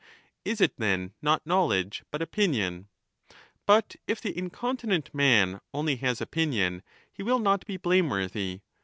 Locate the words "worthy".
8.09-8.61